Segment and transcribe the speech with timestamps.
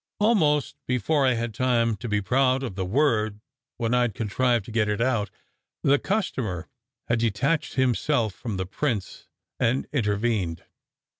[0.19, 3.39] Almost before I had time to be proud of the word
[3.77, 5.29] when I d contrived to get it out,
[5.83, 6.67] the customer
[7.07, 9.27] had detached him self from the prints
[9.59, 10.63] and intervened.